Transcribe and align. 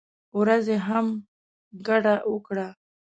ورځې 0.39 0.77
هم 0.87 1.05
ګډه 1.87 2.15
وکړه. 2.31 2.67